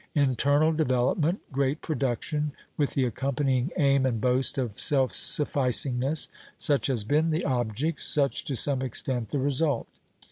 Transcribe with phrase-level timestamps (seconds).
[0.15, 6.27] Internal development, great production, with the accompanying aim and boast of self sufficingness,
[6.57, 9.87] such has been the object, such to some extent the result.